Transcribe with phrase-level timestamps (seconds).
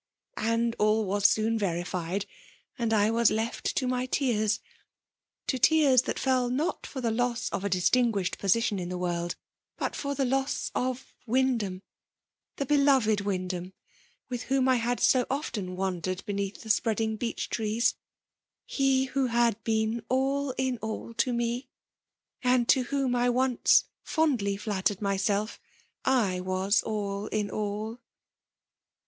[0.37, 2.25] And all was soon verified,
[2.75, 4.59] and I was left to my tears,—
[5.45, 8.45] to tears that fell not for the loss of a distingiushed VMUJkhK DOMINAAPI^y.
[8.79, 9.35] ffil positkm in t)ie world,
[9.77, 11.83] but to the lotis of Wyndham—
[12.57, 13.73] the beloved Wyndham—
[14.31, 17.93] widi whom I had so often wandered beneath the spreading beech trees,—
[18.71, 21.69] ^hc who had been ail in all to me,
[22.41, 24.85] and to whom I once fondly flat^.
[24.85, 25.59] tered myself
[26.03, 27.99] I was all in all